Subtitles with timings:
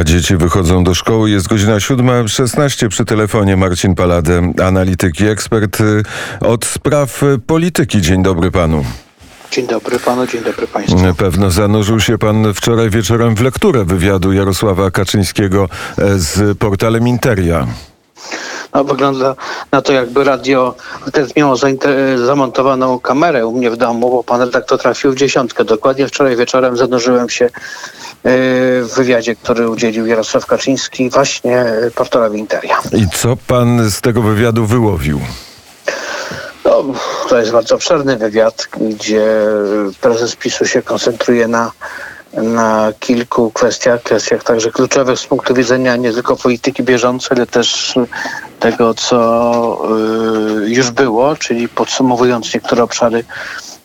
[0.00, 1.30] A dzieci wychodzą do szkoły.
[1.30, 3.56] Jest godzina 7.16 przy telefonie.
[3.56, 6.02] Marcin Paladę, analityk i ekspert y,
[6.40, 8.00] od spraw y, polityki.
[8.00, 8.84] Dzień dobry panu.
[9.50, 11.14] Dzień dobry panu, dzień dobry państwu.
[11.16, 15.68] Pewno zanurzył się pan wczoraj wieczorem w lekturę wywiadu Jarosława Kaczyńskiego
[15.98, 17.66] e, z portalem Interia.
[18.74, 19.34] No, wygląda
[19.72, 20.74] na to, jakby radio
[21.12, 21.56] też miało
[22.26, 25.64] zamontowaną kamerę u mnie w domu, bo pan redaktor trafił w dziesiątkę.
[25.64, 27.50] Dokładnie wczoraj wieczorem zanurzyłem się e,
[28.82, 32.78] w wywiadzie, który udzielił Jarosław Kaczyński właśnie portalowi Interia.
[32.92, 35.20] I co pan z tego wywiadu wyłowił?
[36.64, 36.84] No,
[37.28, 39.26] to jest bardzo obszerny wywiad, gdzie
[40.00, 41.72] prezes PiSu się koncentruje na
[42.32, 47.94] na kilku kwestiach, kwestiach także kluczowych z punktu widzenia nie tylko polityki bieżącej, ale też
[48.60, 49.78] tego, co
[50.64, 53.24] y, już było, czyli podsumowując niektóre obszary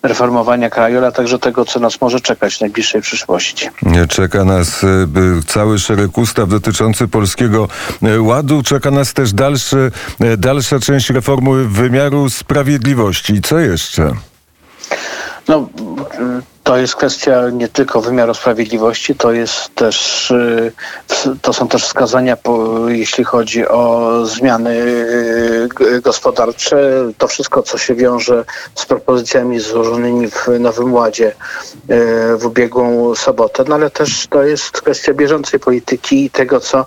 [0.03, 3.69] reformowania kraju, ale także tego, co nas może czekać w najbliższej przyszłości.
[4.09, 5.07] Czeka nas y,
[5.47, 7.67] cały szereg ustaw dotyczący Polskiego
[8.03, 8.63] y, Ładu.
[8.63, 9.91] Czeka nas też dalszy,
[10.37, 13.33] dalsza część reformy wymiaru sprawiedliwości.
[13.33, 14.11] I co jeszcze?
[15.47, 15.69] No,
[16.67, 20.71] to jest kwestia nie tylko wymiaru sprawiedliwości, to jest też, y,
[21.41, 22.37] to są też wskazania,
[22.87, 26.77] jeśli chodzi o zmiany y, gospodarcze.
[27.17, 31.33] To wszystko, co się wiąże z propozycjami złożonymi w Nowym Ładzie y,
[32.37, 36.85] w ubiegłą sobotę, no ale też to jest kwestia bieżącej polityki i tego, co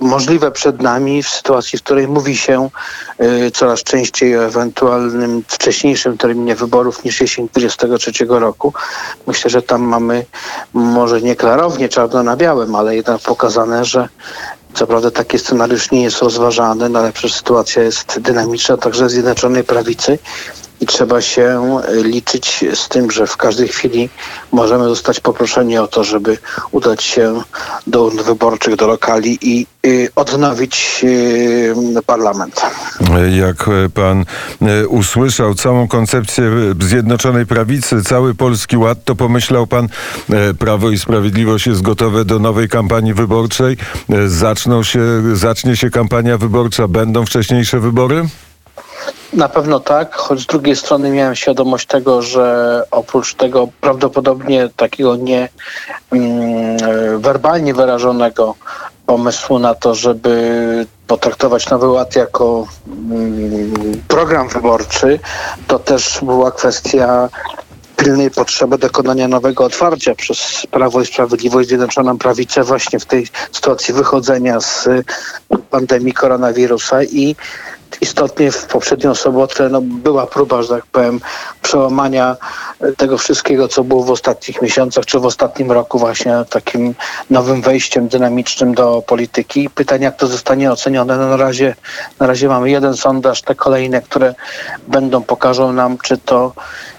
[0.00, 2.70] możliwe przed nami w sytuacji, w której mówi się
[3.52, 8.72] coraz częściej o ewentualnym wcześniejszym terminie wyborów niż jesień 23 2023 roku.
[9.26, 10.24] Myślę, że tam mamy
[10.72, 14.08] może nie klarownie czarno na białym, ale jednak pokazane, że
[14.74, 19.10] co prawda taki scenariusz nie jest rozważany, no ale przecież sytuacja jest dynamiczna także w
[19.10, 20.18] Zjednoczonej Prawicy
[20.80, 24.08] i trzeba się liczyć z tym, że w każdej chwili
[24.52, 26.38] możemy zostać poproszeni o to, żeby
[26.70, 27.42] udać się
[27.86, 31.74] do urn wyborczych, do lokali i y, odnowić y,
[32.06, 32.62] parlament.
[33.38, 34.24] Jak pan
[34.88, 39.88] usłyszał całą koncepcję Zjednoczonej Prawicy, cały Polski Ład, to pomyślał pan,
[40.58, 43.76] Prawo i Sprawiedliwość jest gotowe do nowej kampanii wyborczej?
[44.26, 45.00] Zaczną się,
[45.32, 48.24] zacznie się kampania wyborcza, będą wcześniejsze wybory?
[49.32, 55.16] Na pewno tak, choć z drugiej strony miałem świadomość tego, że oprócz tego prawdopodobnie takiego
[55.16, 55.48] nie
[56.12, 58.54] mm, werbalnie wyrażonego
[59.06, 62.66] pomysłu na to, żeby potraktować Nowy Ład jako
[63.10, 65.18] mm, program wyborczy,
[65.66, 67.28] to też była kwestia
[67.96, 73.94] pilnej potrzeby dokonania nowego otwarcia przez Prawo i Sprawiedliwość Zjednoczoną Prawicę właśnie w tej sytuacji
[73.94, 74.88] wychodzenia z
[75.70, 77.36] pandemii koronawirusa i
[78.00, 81.20] istotnie w poprzednią sobotę no, była próba, że tak powiem,
[81.62, 82.36] przełamania
[82.96, 86.94] tego wszystkiego, co było w ostatnich miesiącach, czy w ostatnim roku właśnie takim
[87.30, 89.70] nowym wejściem dynamicznym do polityki.
[89.70, 91.16] Pytanie, jak to zostanie ocenione.
[91.16, 91.74] No, na, razie,
[92.20, 94.34] na razie mamy jeden sondaż, te kolejne, które
[94.88, 96.52] będą, pokażą nam, czy to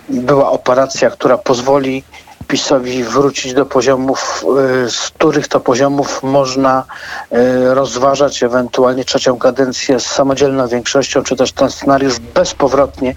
[0.10, 2.04] była operacja, która pozwoli
[2.52, 4.46] PiSowi wrócić do poziomów,
[4.86, 6.84] y, z których to poziomów można
[7.32, 13.16] y, rozważać ewentualnie trzecią kadencję z samodzielną większością, czy też ten scenariusz bezpowrotnie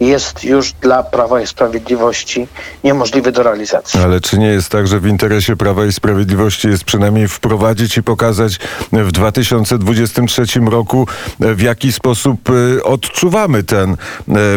[0.00, 2.48] jest już dla Prawa i Sprawiedliwości
[2.84, 4.00] niemożliwy do realizacji.
[4.00, 8.02] Ale czy nie jest tak, że w interesie Prawa i Sprawiedliwości jest przynajmniej wprowadzić i
[8.02, 8.58] pokazać
[8.92, 11.06] w 2023 roku,
[11.40, 13.96] w jaki sposób y, odczuwamy ten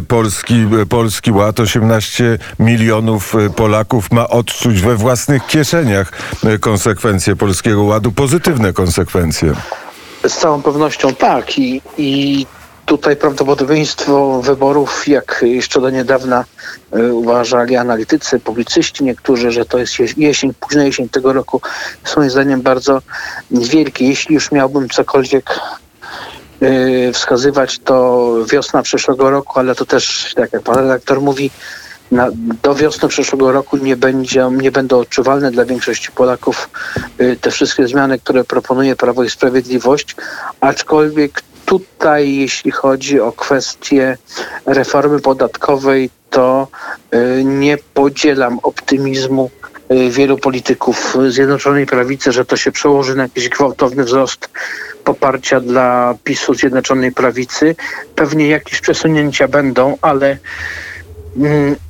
[0.07, 1.59] polski, polski ład?
[1.59, 6.11] 18 milionów Polaków ma odczuć we własnych kieszeniach
[6.45, 9.53] e, konsekwencje Polskiego Ładu, pozytywne konsekwencje.
[10.27, 12.45] Z całą pewnością tak i, i
[12.85, 16.45] tutaj prawdopodobieństwo wyborów, jak jeszcze do niedawna
[16.95, 21.61] y, uważali analitycy, publicyści niektórzy, że to jest jesień, późna jesień tego roku,
[22.03, 23.01] jest moim zdaniem bardzo
[23.51, 24.07] wielkie.
[24.07, 25.59] Jeśli już miałbym cokolwiek
[26.61, 31.51] y, wskazywać, to wiosna przyszłego roku, ale to też, tak jak pan redaktor mówi,
[32.11, 32.27] na,
[32.63, 36.69] do wiosny przyszłego roku nie, będzie, nie będą odczuwalne dla większości Polaków
[37.21, 40.15] y, te wszystkie zmiany, które proponuje Prawo i Sprawiedliwość,
[40.61, 44.17] aczkolwiek tutaj, jeśli chodzi o kwestię
[44.65, 46.67] reformy podatkowej, to
[47.13, 49.49] y, nie podzielam optymizmu
[49.91, 54.49] y, wielu polityków Zjednoczonej Prawicy, że to się przełoży na jakiś gwałtowny wzrost
[55.03, 57.75] poparcia dla PiSu Zjednoczonej Prawicy.
[58.15, 60.37] Pewnie jakieś przesunięcia będą, ale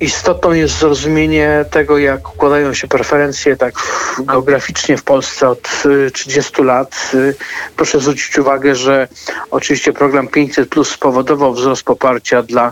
[0.00, 3.74] Istotą jest zrozumienie tego, jak układają się preferencje tak
[4.18, 5.68] geograficznie w Polsce od
[6.06, 7.10] y, 30 lat.
[7.14, 7.34] Y,
[7.76, 9.08] Proszę zwrócić uwagę, że
[9.50, 12.70] oczywiście program 500 Plus spowodował wzrost poparcia dla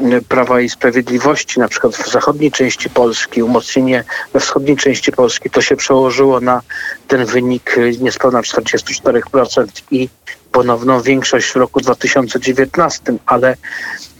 [0.00, 5.50] y, Prawa i Sprawiedliwości, na przykład w zachodniej części Polski, umocnienie we wschodniej części Polski.
[5.50, 6.62] To się przełożyło na
[7.08, 10.08] ten wynik y, niespełna 44% i
[10.56, 13.56] ponowną większość w roku 2019, ale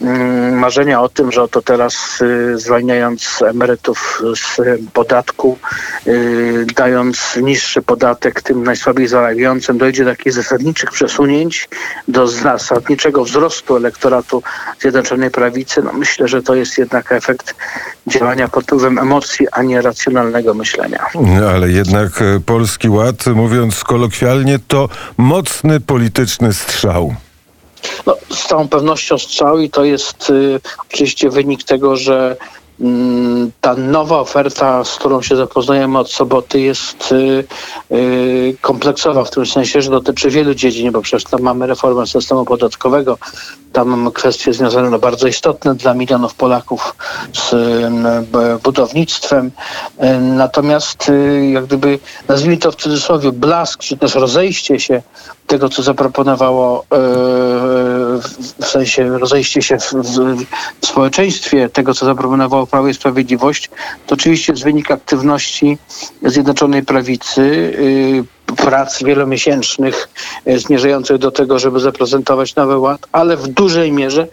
[0.00, 5.59] mm, marzenia o tym, że oto teraz y, zwalniając emerytów z y, podatku,
[6.06, 11.69] y, dając niższy podatek tym najsłabiej zarabiającym, dojdzie do takich zasadniczych przesunięć,
[12.09, 14.43] do zasadniczego wzrostu elektoratu
[14.81, 17.55] Zjednoczonej Prawicy, no myślę, że to jest jednak efekt
[18.06, 21.06] działania pod wpływem emocji, a nie racjonalnego myślenia.
[21.50, 24.88] Ale jednak e, Polski Ład, mówiąc kolokwialnie, to
[25.19, 27.14] mocny polityczny strzał.
[28.06, 32.37] No, z całą pewnością strzał i to jest y, oczywiście wynik tego, że
[33.61, 37.44] ta nowa oferta, z którą się zapoznajemy od soboty, jest y,
[37.93, 42.44] y, kompleksowa w tym sensie, że dotyczy wielu dziedzin, bo przecież tam mamy reformę systemu
[42.44, 43.19] podatkowego,
[43.73, 46.96] tam mamy kwestie związane no, bardzo istotne dla milionów Polaków
[47.32, 49.50] z y, budownictwem.
[50.20, 51.11] Natomiast
[51.52, 55.02] jak gdyby, nazwijmy to w cudzysłowie, blask, czy też rozejście się
[55.46, 56.84] tego, co zaproponowało,
[58.61, 63.71] w- sensie rozejście się w, w społeczeństwie, tego, co zaproponowało Prawo i Sprawiedliwość,
[64.07, 65.79] to oczywiście jest wynik aktywności
[66.23, 70.09] Zjednoczonej Prawicy, y, prac wielomiesięcznych
[70.49, 74.27] y, zmierzających do tego, żeby zaprezentować nowy ład, ale w dużej mierze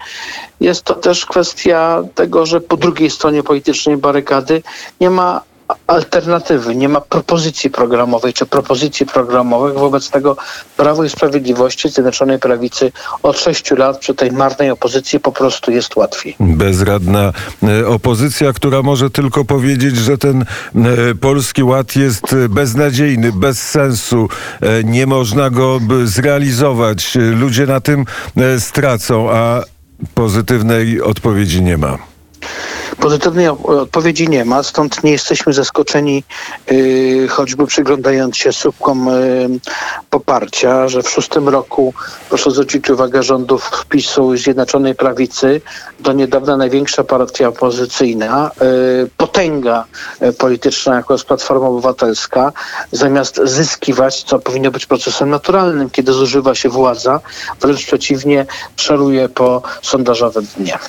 [0.60, 4.63] jest to też kwestia tego, że po drugiej stronie politycznej barykady
[5.01, 5.42] nie ma
[5.88, 9.74] alternatywy, nie ma propozycji programowej czy propozycji programowych.
[9.74, 10.38] Wobec tego
[10.77, 12.92] Prawo i Sprawiedliwości Zjednoczonej Prawicy
[13.24, 16.36] od sześciu lat przy tej marnej opozycji po prostu jest łatwiej.
[16.39, 17.33] Bezradna
[17.63, 20.45] e, opozycja, która może tylko powiedzieć, że ten e,
[21.15, 24.27] Polski Ład jest e, beznadziejny, bez sensu,
[24.83, 28.06] nie można go zrealizować, ludzie na tym
[28.60, 29.63] stracą, a
[30.13, 32.12] pozytywnej odpowiedzi nie ma.
[32.99, 36.23] Pozytywnej odpowiedzi nie ma, stąd nie jesteśmy zaskoczeni,
[36.71, 39.59] yy, choćby przyglądając się słupkom yy,
[40.09, 41.93] poparcia, że w szóstym roku,
[42.29, 45.61] proszę zwrócić uwagę, rządów PiSu i Zjednoczonej Prawicy,
[45.99, 49.85] do niedawna największa partia opozycyjna, yy, potęga
[50.21, 52.51] yy, polityczna, jako jest Platforma Obywatelska,
[52.91, 57.19] zamiast zyskiwać, co powinno być procesem naturalnym, kiedy zużywa się władza,
[57.61, 58.45] wręcz przeciwnie,
[58.77, 60.79] szaruje po sondażowym dnie.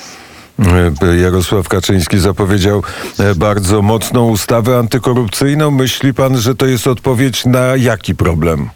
[1.21, 2.83] Jarosław Kaczyński zapowiedział
[3.19, 5.71] e, bardzo mocną ustawę antykorupcyjną.
[5.71, 8.69] Myśli pan, że to jest odpowiedź na jaki problem?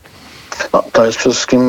[0.74, 1.62] No, to jest przede wszystkim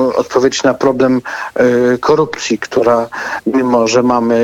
[0.00, 1.20] odpowiedź na problem
[1.60, 3.08] y, korupcji, która
[3.46, 4.34] mimo, że mamy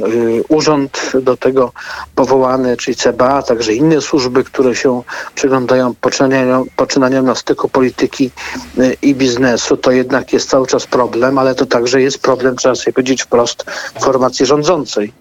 [0.00, 1.72] y, urząd do tego
[2.14, 5.02] powołany, czyli CBA, także inne służby, które się
[5.34, 8.30] przyglądają poczynaniom, poczynaniom na styku polityki
[8.78, 12.74] y, i biznesu, to jednak jest cały czas problem, ale to także jest problem, trzeba
[12.74, 13.64] sobie powiedzieć wprost,
[14.00, 15.12] formacji rządzącej.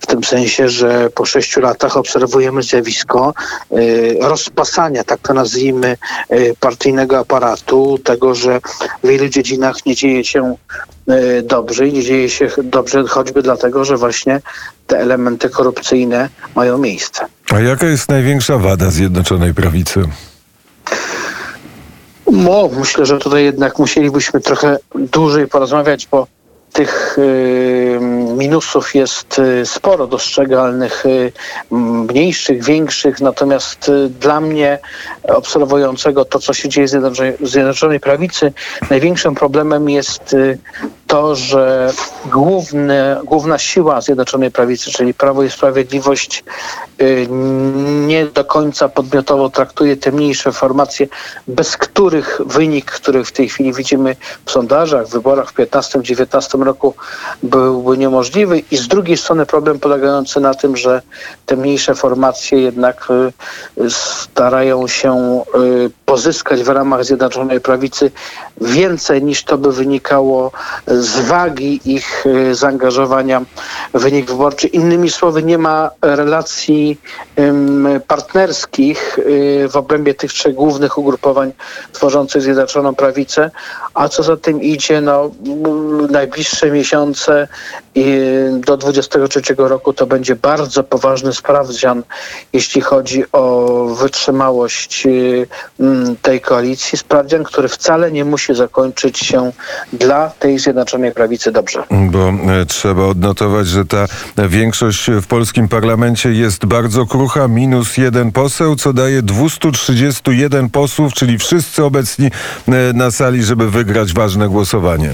[0.00, 3.34] W tym sensie, że po sześciu latach obserwujemy zjawisko
[3.72, 5.96] y, rozpasania, tak to nazwijmy,
[6.32, 7.73] y, partyjnego aparatu,
[8.04, 8.60] tego, że
[9.02, 10.56] w wielu dziedzinach nie dzieje się
[11.10, 14.40] y, dobrze i nie dzieje się dobrze choćby dlatego, że właśnie
[14.86, 17.26] te elementy korupcyjne mają miejsce.
[17.50, 20.04] A jaka jest największa wada Zjednoczonej Prawicy?
[22.32, 26.26] No, myślę, że tutaj jednak musielibyśmy trochę dłużej porozmawiać, bo
[26.74, 27.16] tych
[28.36, 31.32] minusów jest y, sporo dostrzegalnych, y,
[31.70, 34.78] mniejszych, większych, natomiast y, dla mnie
[35.28, 36.86] obserwującego to, co się dzieje
[37.40, 38.52] w Zjednoczonej, Prawicy,
[38.90, 40.36] największym problemem jest
[41.14, 41.92] to, że
[42.26, 46.44] główny, główna siła Zjednoczonej Prawicy, czyli Prawo i Sprawiedliwość,
[47.00, 47.26] y,
[48.06, 51.06] nie do końca podmiotowo traktuje te mniejsze formacje,
[51.48, 56.94] bez których wynik, który w tej chwili widzimy w sondażach, w wyborach w 15-19 roku
[57.42, 58.62] byłby niemożliwy.
[58.70, 61.02] I z drugiej strony problem polegający na tym, że
[61.46, 63.08] te mniejsze formacje jednak
[63.80, 68.10] y, starają się y, pozyskać w ramach Zjednoczonej Prawicy
[68.60, 70.52] więcej niż to by wynikało
[70.86, 73.42] z wagi ich y, zaangażowania
[73.94, 74.66] w wynik wyborczy.
[74.66, 77.00] Innymi słowy, nie ma relacji
[78.06, 81.52] partnerskich y, w obrębie tych trzech głównych ugrupowań
[81.92, 83.50] tworzących Zjednoczoną Prawicę,
[83.94, 85.30] a co za tym idzie, no,
[86.10, 87.48] najbliższe miesiące
[87.94, 88.04] i
[88.66, 92.02] do 23 roku to będzie bardzo poważny sprawdzian,
[92.52, 95.06] jeśli chodzi o wytrzymałość
[96.22, 99.52] tej koalicji, sprawdzian, który wcale nie musi zakończyć się
[99.92, 101.82] dla tej Zjednoczonej Prawicy dobrze.
[101.90, 104.06] Bo e, trzeba odnotować, że ta
[104.48, 111.38] większość w polskim parlamencie jest bardzo krucha, minus jeden poseł, co daje 231 posłów, czyli
[111.38, 115.10] wszyscy obecni e, na sali, żeby wygrać ważne głosowanie.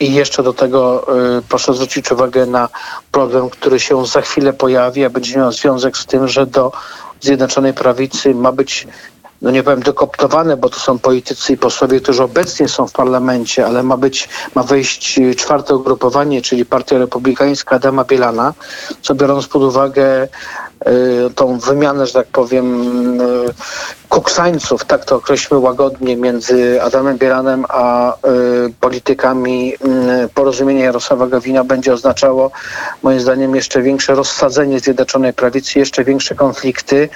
[0.00, 1.06] I jeszcze do tego
[1.38, 2.68] y, proszę zwrócić uwagę na
[3.12, 6.72] problem, który się za chwilę pojawi, a będzie miał związek z tym, że do
[7.20, 8.86] Zjednoczonej Prawicy ma być
[9.42, 13.66] no nie powiem dokoptowane, bo to są politycy i posłowie, którzy obecnie są w parlamencie,
[13.66, 18.54] ale ma być, ma wejść czwarte ugrupowanie, czyli Partia Republikańska Adama Bielana,
[19.02, 20.28] co biorąc pod uwagę
[20.86, 23.54] y, tą wymianę, że tak powiem, y,
[24.08, 28.16] kuksańców, tak to określmy łagodnie, między Adamem Bielanem a y,
[28.80, 29.74] politykami
[30.24, 32.50] y, porozumienia Jarosława Gowina będzie oznaczało
[33.02, 37.08] moim zdaniem jeszcze większe rozsadzenie Zjednoczonej Prawicy, jeszcze większe konflikty,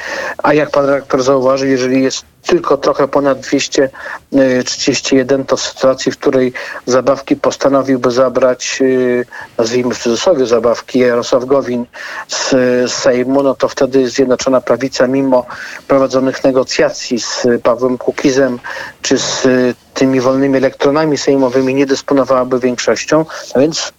[0.43, 6.19] a jak pan redaktor zauważył, jeżeli jest tylko trochę ponad 231, to w sytuacji, w
[6.19, 6.53] której
[6.87, 9.27] zabawki postanowiłby zabrać, y,
[9.59, 11.87] nazwijmy w cudzysłowie zabawki, Jarosław Gowin
[12.29, 12.55] z
[12.93, 15.47] Sejmu, no to wtedy Zjednoczona Prawica, mimo
[15.89, 16.80] prowadzonych negocjacji
[17.19, 18.59] z Pawłem Kukizem
[19.03, 19.47] czy z
[19.95, 23.93] tymi wolnymi elektronami sejmowymi nie dysponowałaby większością, a więc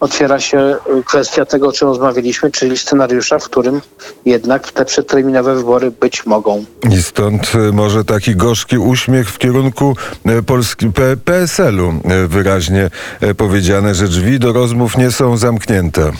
[0.00, 3.80] otwiera się y, kwestia tego, o czym rozmawialiśmy, czyli scenariusza, w którym
[4.24, 6.64] jednak te przedterminowe wybory być mogą.
[6.90, 9.96] I stąd y, może taki gorzki uśmiech w kierunku
[10.28, 10.90] y, Polski,
[11.24, 11.92] PSL-u
[12.28, 12.90] wyraźnie
[13.36, 16.12] powiedziane, że drzwi do rozmów nie są zamknięte.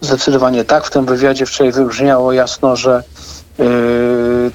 [0.00, 0.84] Zdecydowanie tak.
[0.84, 3.02] W tym wywiadzie wczoraj wybrzmiało jasno, że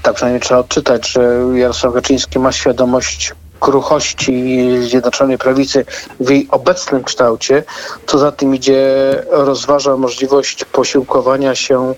[0.02, 5.86] tak przynajmniej trzeba odczytać, że Jarosław Kaczyński ma świadomość kruchości Zjednoczonej Prawicy
[6.20, 7.64] w jej obecnym kształcie.
[8.08, 8.84] Co za tym idzie,
[9.30, 11.94] rozważa możliwość posiłkowania się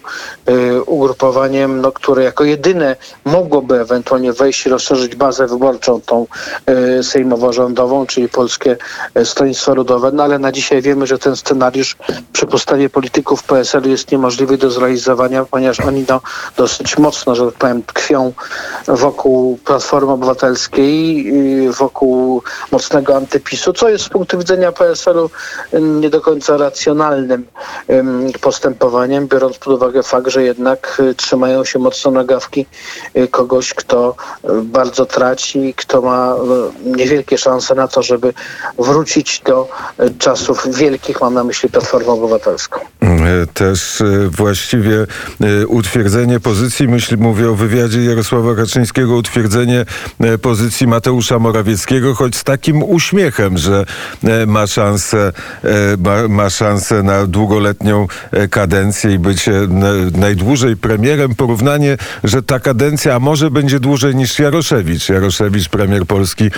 [0.49, 6.27] y, ugrupowaniem, no, które jako jedyne mogłoby ewentualnie wejść i rozszerzyć bazę wyborczą tą
[6.69, 8.77] y, sejmowo-rządową, czyli Polskie
[9.23, 10.11] Stronnictwo Ludowe.
[10.11, 11.97] No ale na dzisiaj wiemy, że ten scenariusz
[12.33, 16.21] przy postawie polityków PSL-u jest niemożliwy do zrealizowania, ponieważ oni no,
[16.57, 18.33] dosyć mocno, że tak powiem, tkwią
[18.87, 21.25] wokół Platformy Obywatelskiej
[21.77, 22.41] wokół
[22.71, 25.29] mocnego antypisu, co jest z punktu widzenia PSL-u
[25.79, 27.45] nie do końca racjonalnym
[28.41, 32.65] postępowaniem, biorąc pod uwagę fakt, że jednak y, trzymają się mocno nagawki
[33.17, 36.35] y, kogoś, kto y, bardzo traci, kto ma
[36.85, 38.33] niewielkie szanse na to, żeby
[38.79, 39.67] wrócić do
[40.19, 42.79] czasów wielkich, mam na myśli Platformę Obywatelską.
[43.01, 45.05] Mm, też właściwie
[45.67, 49.85] utwierdzenie pozycji, myślę, mówię o wywiadzie Jarosława Kaczyńskiego, utwierdzenie
[50.41, 53.85] pozycji Mateusza Morawieckiego, choć z takim uśmiechem, że
[54.23, 55.31] e, ma szansę,
[55.63, 59.49] e, ma, szansę na długoletnią e, kadencję i być
[60.13, 61.35] najdłużej premierem.
[61.35, 65.09] Porównanie, że ta kadencja a może będzie dłużej niż Jaroszewicz.
[65.09, 66.51] Jaroszewicz, premier Polski,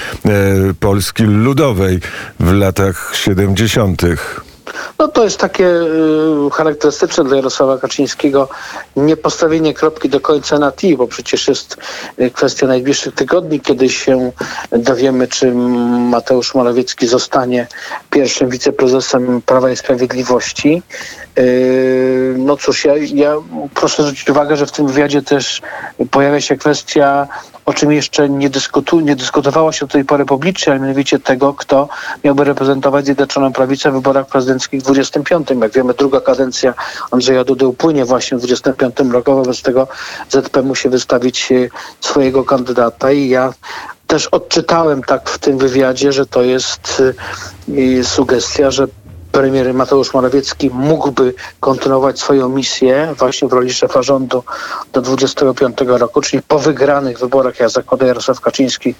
[0.79, 1.99] Polski Ludowej
[2.39, 4.01] w latach 70.
[4.99, 8.49] No to jest takie y, charakterystyczne dla Jarosława Kaczyńskiego
[8.95, 11.77] nie postawienie kropki do końca na T, bo przecież jest
[12.19, 14.31] y, kwestia najbliższych tygodni, kiedy się
[14.71, 15.51] dowiemy, czy
[16.09, 17.67] Mateusz Morawiecki zostanie
[18.09, 20.83] pierwszym wiceprezesem Prawa i Sprawiedliwości.
[21.39, 23.35] Y, no cóż, ja, ja
[23.73, 25.61] proszę zwrócić uwagę, że w tym wywiadzie też
[26.11, 27.27] pojawia się kwestia
[27.65, 31.53] o czym jeszcze nie, dyskutu, nie dyskutowało się do tej pory publicznie, ale mianowicie tego,
[31.53, 31.89] kto
[32.23, 35.47] miałby reprezentować Zjednoczoną Prawicę w wyborach prezydenckich w 25.
[35.61, 36.73] Jak wiemy, druga kadencja
[37.11, 39.87] Andrzeja Dudy upłynie właśnie w 25 roku, wobec tego
[40.29, 41.55] ZP musi wystawić e,
[42.01, 43.53] swojego kandydata i ja
[44.07, 47.03] też odczytałem tak w tym wywiadzie, że to jest
[47.99, 48.87] e, sugestia, że
[49.31, 54.43] premier Mateusz Morawiecki mógłby kontynuować swoją misję właśnie w roli szefa rządu
[54.93, 58.95] do 25 roku, czyli po wygranych wyborach, jak zakłada Jarosław Kaczyński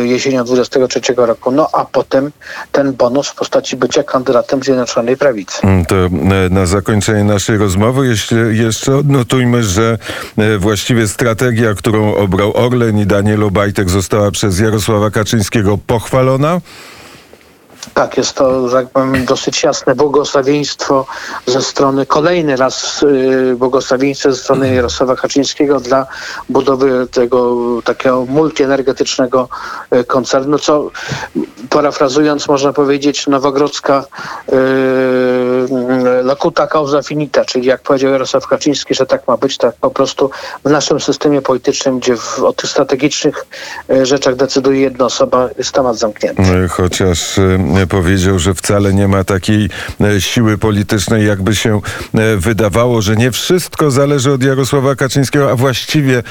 [0.00, 1.50] y, jesienią 23 roku.
[1.50, 2.30] No a potem
[2.72, 5.62] ten bonus w postaci bycia kandydatem Zjednoczonej Prawicy.
[5.62, 6.10] Mm, to e,
[6.50, 9.98] na zakończenie naszej rozmowy jeśli jeszcze odnotujmy, że
[10.36, 16.60] e, właściwie strategia, którą obrał Orlen i Daniel Obajtek została przez Jarosława Kaczyńskiego pochwalona.
[17.94, 21.06] Tak, jest to, że tak powiem, dosyć jasne błogosławieństwo
[21.46, 26.06] ze strony, kolejny raz yy, błogosławieństwo ze strony Jarosława Kaczyńskiego dla
[26.48, 29.48] budowy tego takiego multienergetycznego
[29.94, 30.90] y, koncernu, co
[31.70, 34.04] parafrazując można powiedzieć Nowogrodzka
[34.48, 34.54] yy,
[36.22, 40.30] locuta causa finita, czyli jak powiedział Jarosław Kaczyński, że tak ma być, tak po prostu
[40.64, 43.46] w naszym systemie politycznym, gdzie w, o tych strategicznych
[43.90, 46.42] e, rzeczach decyduje jedna osoba, jest temat zamknięty.
[46.42, 49.70] E, Chociaż e, powiedział, że wcale nie ma takiej
[50.18, 51.80] siły politycznej, jakby się
[52.36, 56.22] wydawało, że nie wszystko zależy od Jarosława Kaczyńskiego, a właściwie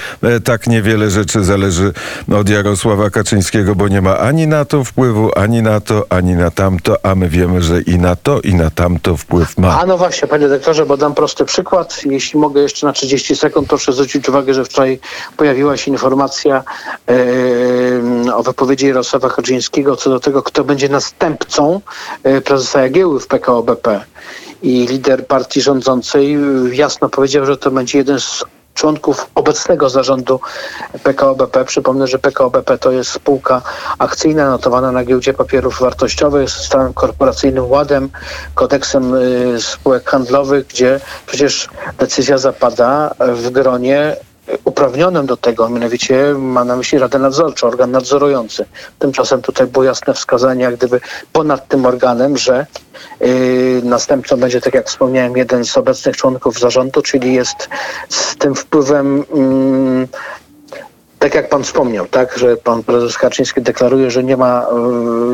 [0.44, 1.94] tak niewiele rzeczy zależy
[2.34, 6.52] od Jarosława Kaczyńskiego, bo nie ma ani na to wpływu, ani na to, ani na
[6.52, 9.80] tamto, a my wiemy, że i na to, i na tamto wpływ ma.
[9.80, 12.02] A no właśnie, panie dyrektorze, bo dam prosty przykład.
[12.06, 15.00] Jeśli mogę jeszcze na 30 sekund, proszę zwrócić uwagę, że wczoraj
[15.38, 16.64] pojawiła się informacja
[18.28, 21.82] e, o wypowiedzi Jarosława Kaczyńskiego co do tego, kto będzie następcą
[22.24, 24.02] e, prezesa Jagieły w PKO BP.
[24.64, 26.38] I lider partii rządzącej
[26.72, 30.40] jasno powiedział, że to będzie jeden z członków obecnego zarządu
[31.04, 31.66] PKO BP.
[31.66, 33.62] Przypomnę, że PKO BP to jest spółka
[34.00, 38.10] akcyjna notowana na giełdzie papierów wartościowych z stałym korporacyjnym ładem,
[38.56, 44.16] kodeksem y, spółek handlowych, gdzie przecież decyzja zapada w gronie
[44.64, 48.66] uprawnionym do tego, mianowicie ma na myśli Radę Nadzorczą, organ nadzorujący.
[49.00, 52.66] Tymczasem tutaj było jasne wskazanie, jak gdyby ponad tym organem, że
[53.20, 57.70] yy, następcą będzie, tak jak wspomniałem, jeden z obecnych członków zarządu, czyli jest
[58.10, 60.08] z tym wpływem mm,
[61.22, 64.66] tak jak pan wspomniał, tak, że pan prezes Kaczyński deklaruje, że nie ma,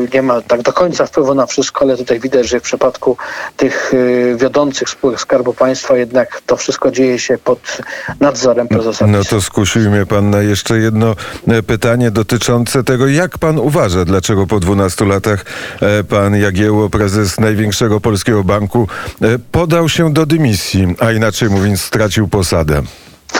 [0.00, 3.16] yy, nie ma tak do końca wpływu na wszystko, ale tutaj widać, że w przypadku
[3.56, 7.78] tych yy, wiodących spółek Skarbu Państwa jednak to wszystko dzieje się pod
[8.20, 9.06] nadzorem prezesa.
[9.06, 11.14] No to skusił mnie pan na jeszcze jedno
[11.48, 15.44] e, pytanie dotyczące tego, jak pan uważa, dlaczego po 12 latach
[15.80, 18.88] e, pan Jagiełło, prezes największego polskiego banku,
[19.22, 22.82] e, podał się do dymisji, a inaczej mówiąc stracił posadę.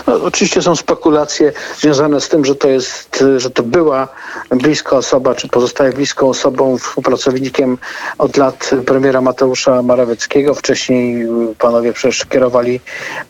[0.09, 4.09] No, oczywiście są spekulacje związane z tym, że to jest, że to była
[4.51, 7.79] bliska osoba, czy pozostaje bliską osobą, współpracownikiem
[8.19, 10.55] od lat premiera Mateusza Morawieckiego.
[10.55, 12.81] Wcześniej y, panowie przecież kierowali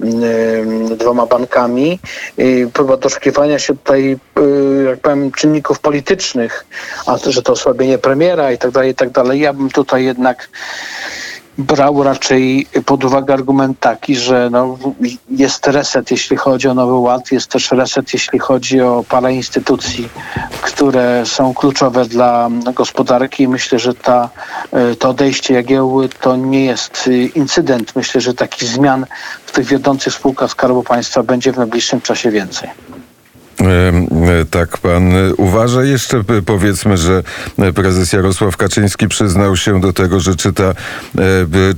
[0.04, 1.98] y, dwoma bankami.
[2.38, 6.66] Y, próba doszukiwania się tutaj, y, jak powiem, czynników politycznych,
[7.06, 9.40] a to, że to osłabienie premiera i tak dalej, i tak dalej.
[9.40, 10.48] Ja bym tutaj jednak
[11.58, 14.78] brał raczej pod uwagę argument taki, że no,
[15.30, 20.08] jest reset, jeśli chodzi o Nowy Ład, jest też reset, jeśli chodzi o parę instytucji,
[20.62, 23.48] które są kluczowe dla gospodarki.
[23.48, 24.28] Myślę, że ta,
[24.92, 27.96] y, to odejście Jagiełły to nie jest y, incydent.
[27.96, 29.06] Myślę, że takich zmian
[29.46, 32.70] w tych wiodących spółkach Skarbu Państwa będzie w najbliższym czasie więcej.
[33.60, 33.64] E,
[34.40, 35.84] e, Tak pan e, uważa.
[35.84, 37.22] Jeszcze p- powiedzmy, że
[37.58, 40.74] e, prezes Jarosław Kaczyński przyznał się do tego, że czyta, e,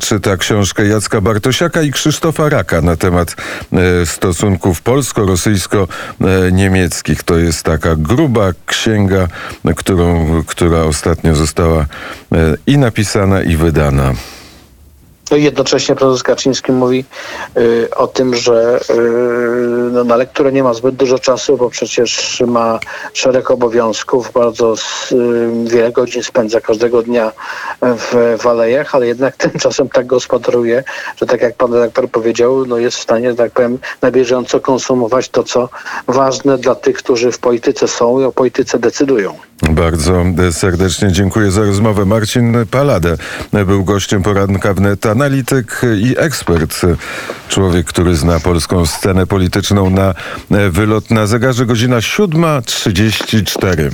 [0.00, 3.36] czyta książkę Jacka Bartosiaka i Krzysztofa Raka na temat
[3.72, 7.22] e, stosunków polsko-rosyjsko-niemieckich.
[7.22, 9.28] To jest taka gruba księga,
[9.76, 11.86] którą, która ostatnio została e,
[12.66, 14.12] i napisana, i wydana.
[15.30, 17.04] No i jednocześnie prezes Kaczyński mówi
[17.56, 18.94] y, o tym, że y,
[19.92, 22.78] no, na lekturę nie ma zbyt dużo czasu, bo przecież ma
[23.14, 24.74] szereg obowiązków, bardzo
[25.12, 25.16] y,
[25.64, 27.32] wiele godzin spędza każdego dnia
[27.82, 30.84] w, w alejach, ale jednak tymczasem tak gospodaruje,
[31.16, 35.28] że tak jak pan redaktor powiedział, no jest w stanie, tak powiem, na bieżąco konsumować
[35.28, 35.68] to, co
[36.08, 39.38] ważne dla tych, którzy w polityce są i o polityce decydują.
[39.70, 42.04] Bardzo serdecznie dziękuję za rozmowę.
[42.04, 43.16] Marcin Palade
[43.66, 46.80] był gościem poranka wnet, analityk i ekspert.
[47.48, 50.14] Człowiek, który zna polską scenę polityczną na
[50.50, 53.90] e, wylot na zegarze godzina 7.34.